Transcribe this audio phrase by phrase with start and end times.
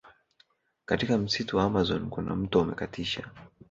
[0.85, 3.29] Katika msitu wa amazon kuna mto umekatisha